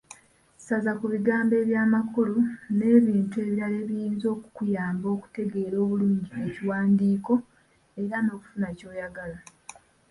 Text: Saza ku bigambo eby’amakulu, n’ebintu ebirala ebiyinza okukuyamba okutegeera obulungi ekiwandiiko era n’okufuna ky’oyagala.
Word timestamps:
Saza 0.65 0.91
ku 0.99 1.05
bigambo 1.13 1.53
eby’amakulu, 1.61 2.37
n’ebintu 2.77 3.35
ebirala 3.43 3.77
ebiyinza 3.83 4.25
okukuyamba 4.35 5.07
okutegeera 5.15 5.75
obulungi 5.83 6.31
ekiwandiiko 6.47 7.33
era 8.03 8.15
n’okufuna 8.21 8.69
ky’oyagala. 8.77 9.39